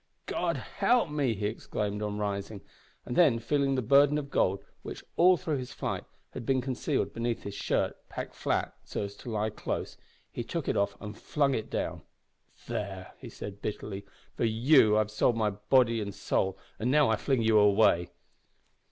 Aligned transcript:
"God 0.25 0.57
help 0.57 1.11
me!" 1.11 1.35
he 1.35 1.45
exclaimed, 1.45 2.01
on 2.01 2.17
rising, 2.17 2.61
and 3.05 3.15
then 3.15 3.37
feeling 3.37 3.75
the 3.75 3.83
burden 3.83 4.17
of 4.17 4.31
gold 4.31 4.63
(which, 4.81 5.03
all 5.15 5.37
through 5.37 5.57
his 5.57 5.73
flight 5.73 6.03
had 6.31 6.43
been 6.43 6.59
concealed 6.59 7.13
beneath 7.13 7.43
his 7.43 7.53
shirt, 7.53 7.95
packed 8.09 8.33
flat 8.33 8.73
so 8.83 9.03
as 9.03 9.13
to 9.17 9.29
lie 9.29 9.51
close), 9.51 9.97
he 10.31 10.43
took 10.43 10.67
it 10.67 10.75
off 10.75 10.99
and 10.99 11.19
flung 11.19 11.53
it 11.53 11.69
down. 11.69 12.01
"There," 12.67 13.13
he 13.19 13.29
said 13.29 13.61
bitterly, 13.61 14.03
"for 14.35 14.45
you 14.45 14.95
I 14.95 15.01
have 15.01 15.11
sold 15.11 15.37
myself 15.37 15.69
body 15.69 16.01
and 16.01 16.15
soul, 16.15 16.57
and 16.79 16.89
now 16.89 17.07
I 17.09 17.15
fling 17.15 17.43
you 17.43 17.59
away!" 17.59 18.09